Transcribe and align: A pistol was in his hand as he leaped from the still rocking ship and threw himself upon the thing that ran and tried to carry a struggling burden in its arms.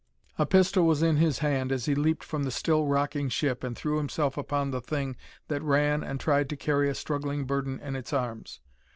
A 0.39 0.47
pistol 0.47 0.87
was 0.87 1.03
in 1.03 1.17
his 1.17 1.37
hand 1.45 1.71
as 1.71 1.85
he 1.85 1.93
leaped 1.93 2.23
from 2.23 2.41
the 2.41 2.49
still 2.49 2.85
rocking 2.87 3.29
ship 3.29 3.63
and 3.63 3.77
threw 3.77 3.97
himself 3.97 4.35
upon 4.35 4.71
the 4.71 4.81
thing 4.81 5.15
that 5.47 5.61
ran 5.61 6.03
and 6.03 6.19
tried 6.19 6.49
to 6.49 6.57
carry 6.57 6.89
a 6.89 6.95
struggling 6.95 7.45
burden 7.45 7.79
in 7.79 7.95
its 7.95 8.11
arms. 8.11 8.61